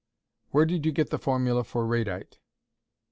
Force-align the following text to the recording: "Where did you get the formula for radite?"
"Where 0.49 0.65
did 0.65 0.83
you 0.83 0.91
get 0.91 1.11
the 1.11 1.19
formula 1.19 1.63
for 1.63 1.85
radite?" 1.85 2.39